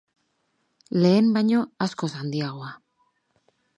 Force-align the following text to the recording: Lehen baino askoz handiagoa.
Lehen 1.03 1.29
baino 1.35 1.61
askoz 1.87 2.09
handiagoa. 2.21 2.73